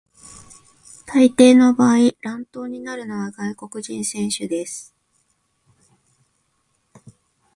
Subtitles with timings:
[1.05, 4.95] 大抵の場合、乱闘になるのは外国人選手です。